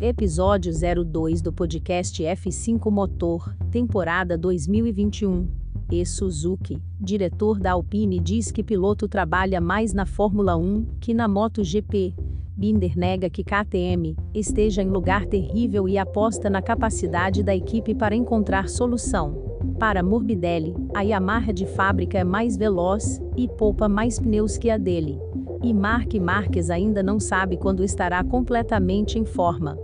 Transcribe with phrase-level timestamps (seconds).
[0.00, 5.46] Episódio 02 do podcast F5 Motor, temporada 2021.
[5.88, 11.28] E Suzuki, diretor da Alpine, diz que piloto trabalha mais na Fórmula 1 que na
[11.28, 12.12] MotoGP.
[12.56, 18.16] Binder nega que KTM esteja em lugar terrível e aposta na capacidade da equipe para
[18.16, 19.60] encontrar solução.
[19.78, 24.76] Para Morbidelli, a Yamaha de fábrica é mais veloz e poupa mais pneus que a
[24.76, 25.20] dele.
[25.62, 29.83] E Mark Marques ainda não sabe quando estará completamente em forma.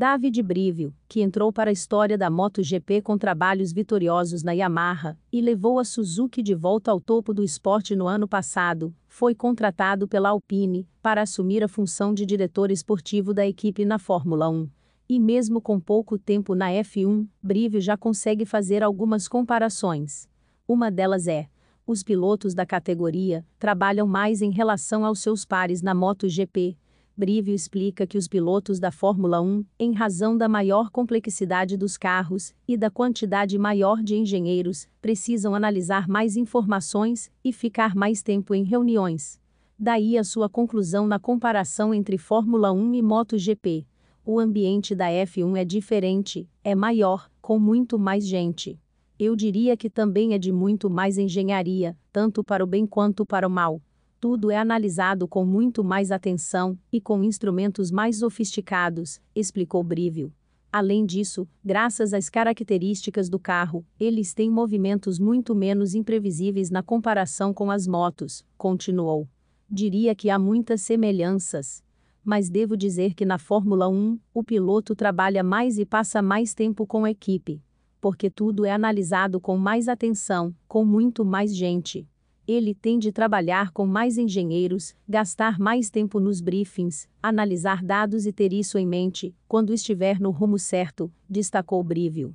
[0.00, 5.42] David Brivio, que entrou para a história da MotoGP com trabalhos vitoriosos na Yamaha e
[5.42, 10.30] levou a Suzuki de volta ao topo do esporte no ano passado, foi contratado pela
[10.30, 14.70] Alpine para assumir a função de diretor esportivo da equipe na Fórmula 1.
[15.06, 20.26] E mesmo com pouco tempo na F1, Brivio já consegue fazer algumas comparações.
[20.66, 21.49] Uma delas é:
[21.90, 26.76] os pilotos da categoria trabalham mais em relação aos seus pares na MotoGP.
[27.16, 32.54] Brivio explica que os pilotos da Fórmula 1, em razão da maior complexidade dos carros
[32.66, 38.62] e da quantidade maior de engenheiros, precisam analisar mais informações e ficar mais tempo em
[38.62, 39.38] reuniões.
[39.78, 43.86] Daí a sua conclusão na comparação entre Fórmula 1 e MotoGP
[44.24, 48.78] o ambiente da F1 é diferente, é maior, com muito mais gente.
[49.22, 53.46] Eu diria que também é de muito mais engenharia, tanto para o bem quanto para
[53.46, 53.82] o mal.
[54.18, 60.32] Tudo é analisado com muito mais atenção e com instrumentos mais sofisticados, explicou Brivio.
[60.72, 67.52] Além disso, graças às características do carro, eles têm movimentos muito menos imprevisíveis na comparação
[67.52, 69.28] com as motos, continuou.
[69.70, 71.84] Diria que há muitas semelhanças
[72.22, 76.86] mas devo dizer que na Fórmula 1, o piloto trabalha mais e passa mais tempo
[76.86, 77.62] com a equipe.
[78.00, 82.08] Porque tudo é analisado com mais atenção, com muito mais gente.
[82.48, 88.32] Ele tem de trabalhar com mais engenheiros, gastar mais tempo nos briefings, analisar dados e
[88.32, 92.34] ter isso em mente, quando estiver no rumo certo, destacou Brivio.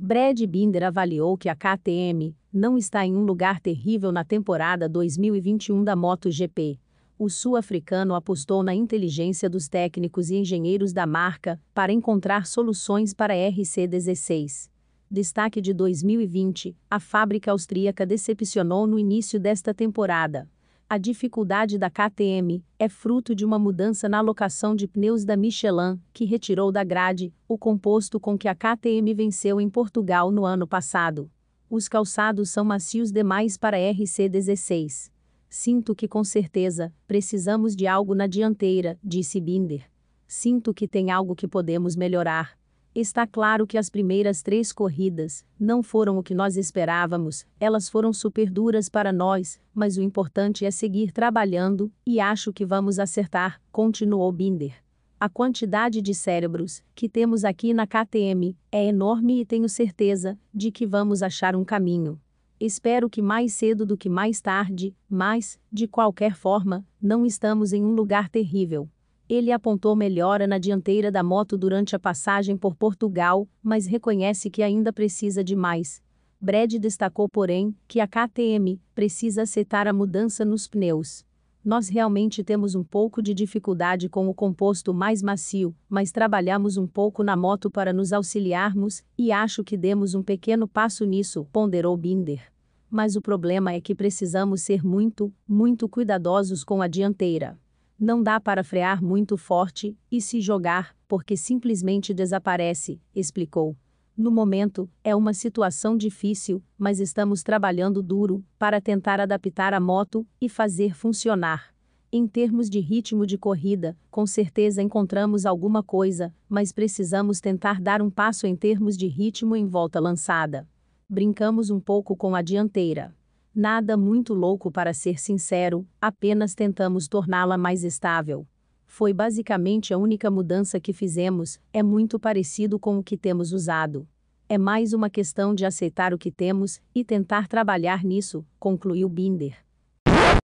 [0.00, 5.84] Brad Binder avaliou que a KTM não está em um lugar terrível na temporada 2021
[5.84, 6.78] da MotoGP
[7.20, 13.34] o sul-africano apostou na inteligência dos técnicos e engenheiros da marca para encontrar soluções para
[13.34, 14.70] RC16.
[15.10, 20.48] Destaque de 2020: a fábrica austríaca decepcionou no início desta temporada.
[20.88, 26.00] A dificuldade da KTM é fruto de uma mudança na alocação de pneus da Michelin,
[26.14, 30.66] que retirou da grade o composto com que a KTM venceu em Portugal no ano
[30.66, 31.30] passado.
[31.68, 35.10] Os calçados são macios demais para RC16.
[35.52, 39.90] Sinto que com certeza precisamos de algo na dianteira, disse Binder.
[40.24, 42.56] Sinto que tem algo que podemos melhorar.
[42.94, 48.12] Está claro que as primeiras três corridas não foram o que nós esperávamos, elas foram
[48.12, 53.60] super duras para nós, mas o importante é seguir trabalhando, e acho que vamos acertar,
[53.72, 54.76] continuou Binder.
[55.18, 60.70] A quantidade de cérebros que temos aqui na KTM é enorme e tenho certeza de
[60.70, 62.20] que vamos achar um caminho.
[62.60, 67.82] Espero que mais cedo do que mais tarde, mas, de qualquer forma, não estamos em
[67.82, 68.86] um lugar terrível.
[69.26, 74.62] Ele apontou melhora na dianteira da moto durante a passagem por Portugal, mas reconhece que
[74.62, 76.02] ainda precisa de mais.
[76.38, 81.24] Brad destacou, porém, que a KTM precisa aceitar a mudança nos pneus.
[81.62, 86.86] Nós realmente temos um pouco de dificuldade com o composto mais macio, mas trabalhamos um
[86.86, 91.94] pouco na moto para nos auxiliarmos, e acho que demos um pequeno passo nisso, ponderou
[91.98, 92.50] Binder.
[92.90, 97.58] Mas o problema é que precisamos ser muito, muito cuidadosos com a dianteira.
[97.98, 103.76] Não dá para frear muito forte e se jogar, porque simplesmente desaparece, explicou.
[104.20, 110.26] No momento, é uma situação difícil, mas estamos trabalhando duro para tentar adaptar a moto
[110.38, 111.74] e fazer funcionar.
[112.12, 118.02] Em termos de ritmo de corrida, com certeza encontramos alguma coisa, mas precisamos tentar dar
[118.02, 120.68] um passo em termos de ritmo em volta lançada.
[121.08, 123.16] Brincamos um pouco com a dianteira.
[123.54, 128.46] Nada muito louco para ser sincero, apenas tentamos torná-la mais estável.
[128.92, 134.06] Foi basicamente a única mudança que fizemos, é muito parecido com o que temos usado.
[134.48, 139.64] É mais uma questão de aceitar o que temos e tentar trabalhar nisso, concluiu Binder.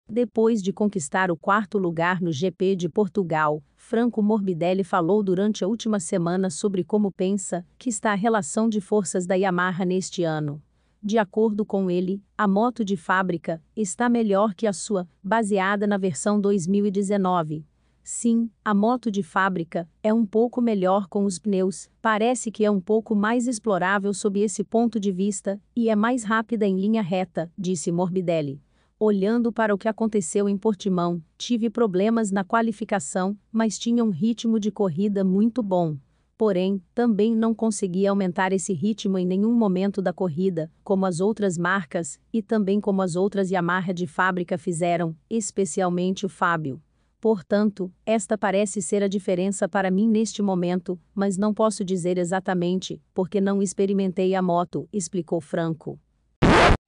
[0.07, 5.67] Depois de conquistar o quarto lugar no GP de Portugal, Franco Morbidelli falou durante a
[5.67, 10.63] última semana sobre como pensa que está a relação de forças da Yamaha neste ano.
[11.03, 15.97] De acordo com ele, a moto de fábrica está melhor que a sua, baseada na
[15.97, 17.65] versão 2019.
[18.07, 22.71] Sim, a moto de fábrica é um pouco melhor com os pneus, parece que é
[22.71, 27.01] um pouco mais explorável sob esse ponto de vista, e é mais rápida em linha
[27.01, 28.61] reta, disse Morbidelli.
[29.01, 34.61] Olhando para o que aconteceu em Portimão, tive problemas na qualificação, mas tinha um ritmo
[34.61, 35.97] de corrida muito bom.
[36.37, 41.57] Porém, também não consegui aumentar esse ritmo em nenhum momento da corrida, como as outras
[41.57, 46.83] marcas, e também como as outras Yamaha de fábrica fizeram, especialmente o Fábio.
[47.25, 53.01] Portanto, esta parece ser a diferença para mim neste momento, mas não posso dizer exatamente,
[53.15, 55.99] porque não experimentei a moto, explicou Franco.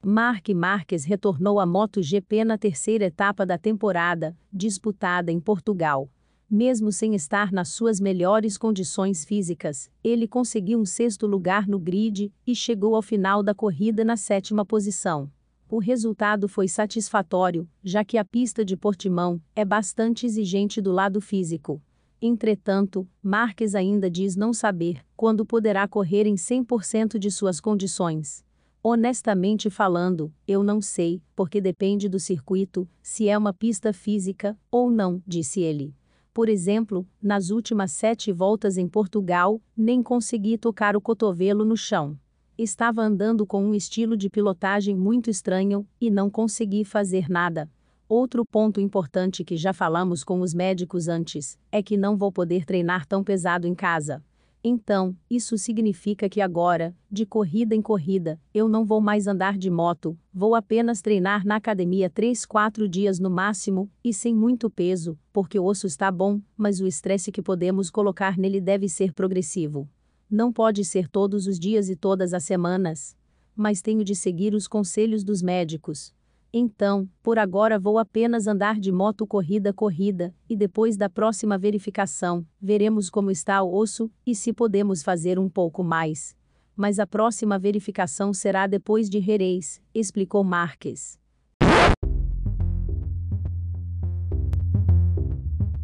[0.04, 6.10] Mark Marques retornou à MotoGP na terceira etapa da temporada, disputada em Portugal.
[6.50, 12.30] Mesmo sem estar nas suas melhores condições físicas, ele conseguiu um sexto lugar no grid
[12.46, 15.30] e chegou ao final da corrida na sétima posição.
[15.68, 21.20] O resultado foi satisfatório, já que a pista de Portimão é bastante exigente do lado
[21.20, 21.82] físico.
[22.22, 28.44] Entretanto, Marques ainda diz não saber quando poderá correr em 100% de suas condições.
[28.80, 34.88] Honestamente falando, eu não sei, porque depende do circuito, se é uma pista física ou
[34.88, 35.92] não, disse ele.
[36.32, 42.16] Por exemplo, nas últimas sete voltas em Portugal, nem consegui tocar o cotovelo no chão.
[42.58, 47.70] Estava andando com um estilo de pilotagem muito estranho e não consegui fazer nada.
[48.08, 52.64] Outro ponto importante que já falamos com os médicos antes é que não vou poder
[52.64, 54.24] treinar tão pesado em casa.
[54.64, 59.70] Então, isso significa que agora, de corrida em corrida, eu não vou mais andar de
[59.70, 65.18] moto, vou apenas treinar na academia 3, 4 dias no máximo, e sem muito peso,
[65.30, 69.86] porque o osso está bom, mas o estresse que podemos colocar nele deve ser progressivo.
[70.30, 73.16] Não pode ser todos os dias e todas as semanas.
[73.54, 76.12] Mas tenho de seguir os conselhos dos médicos.
[76.52, 82.44] Então, por agora vou apenas andar de moto corrida corrida, e depois da próxima verificação,
[82.60, 86.34] veremos como está o osso e se podemos fazer um pouco mais.
[86.74, 91.18] Mas a próxima verificação será depois de Jerez, explicou Marques.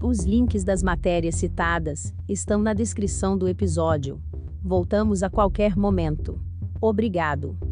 [0.03, 4.21] Os links das matérias citadas estão na descrição do episódio.
[4.65, 6.39] Voltamos a qualquer momento.
[6.81, 7.72] Obrigado.